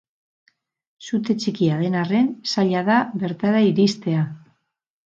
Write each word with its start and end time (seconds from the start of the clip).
Sute 1.09 1.35
txikia 1.43 1.77
den 1.83 1.99
arren, 2.05 2.33
zaila 2.55 2.85
da 2.91 2.99
bertara 3.27 3.63
iristea. 3.71 4.27